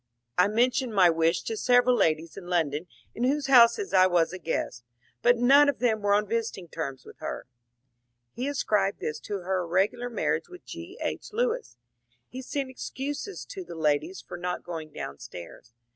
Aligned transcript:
"I 0.39 0.47
mentioned 0.47 0.95
my 0.95 1.11
wish 1.11 1.43
to 1.43 1.55
several 1.55 1.95
ladies 1.95 2.35
in 2.35 2.47
London 2.47 2.87
in 3.13 3.23
whose 3.23 3.45
houses 3.45 3.93
I 3.93 4.07
was 4.07 4.33
a 4.33 4.39
guest, 4.39 4.83
but 5.21 5.37
none 5.37 5.69
of 5.69 5.77
them 5.77 6.01
were 6.01 6.15
on 6.15 6.25
visiting 6.27 6.69
terms 6.69 7.05
with 7.05 7.19
her." 7.19 7.45
He 8.33 8.47
ascribed 8.47 8.99
this 8.99 9.19
to 9.19 9.41
her 9.41 9.59
irregular 9.59 10.09
marriage 10.09 10.49
with 10.49 10.65
G. 10.65 10.97
H. 11.01 11.31
Lewes. 11.33 11.77
He 12.27 12.41
sent 12.41 12.67
excuses 12.71 13.45
to 13.45 13.63
386 13.63 13.63
MONCURE 13.63 13.65
DANIEL 13.67 13.67
CX)NWAY 13.67 13.67
the 13.67 13.83
ladies 13.93 14.21
for 14.27 14.37
not 14.59 14.63
going 14.63 14.91
downstairs. 14.91 15.73